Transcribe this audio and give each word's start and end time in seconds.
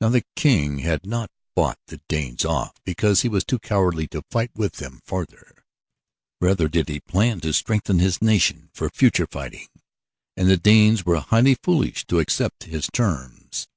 Now 0.00 0.08
the 0.08 0.20
young 0.24 0.32
King 0.34 0.78
had 0.78 1.04
not 1.04 1.30
bought 1.54 1.78
the 1.88 2.00
Danes 2.08 2.42
off 2.42 2.72
because 2.84 3.20
he 3.20 3.28
was 3.28 3.44
too 3.44 3.58
cowardly 3.58 4.06
to 4.08 4.24
fight 4.30 4.50
with 4.54 4.76
them 4.76 5.02
further 5.04 5.66
rather 6.40 6.68
did 6.68 6.88
he 6.88 7.00
plan 7.00 7.38
to 7.40 7.52
strengthen 7.52 7.98
his 7.98 8.22
nation 8.22 8.70
for 8.72 8.88
future 8.88 9.26
fighting, 9.26 9.68
and 10.38 10.48
the 10.48 10.56
Danes 10.56 11.04
were 11.04 11.20
highly 11.20 11.56
foolish 11.62 12.06
to 12.06 12.18
accept 12.18 12.64
his 12.64 12.86
terms. 12.94 13.68